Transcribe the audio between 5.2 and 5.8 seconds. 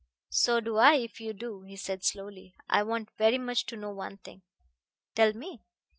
me."